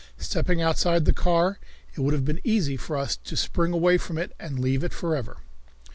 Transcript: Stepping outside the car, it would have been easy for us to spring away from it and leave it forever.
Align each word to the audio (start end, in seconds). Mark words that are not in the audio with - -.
Stepping 0.17 0.59
outside 0.63 1.05
the 1.05 1.13
car, 1.13 1.59
it 1.93 1.99
would 1.99 2.15
have 2.15 2.25
been 2.25 2.41
easy 2.43 2.75
for 2.75 2.97
us 2.97 3.15
to 3.15 3.37
spring 3.37 3.71
away 3.71 3.99
from 3.99 4.17
it 4.17 4.33
and 4.39 4.57
leave 4.57 4.83
it 4.83 4.93
forever. 4.93 5.41